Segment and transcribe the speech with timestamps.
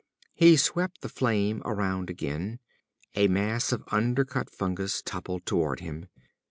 [0.33, 2.57] He swept the flame around again.
[3.13, 6.07] A mass of undercut fungus toppled toward him.